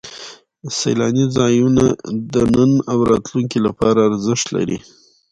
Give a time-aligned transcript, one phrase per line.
[0.77, 1.83] سیلاني ځایونه
[2.33, 4.79] د نن او راتلونکي لپاره ارزښت لري.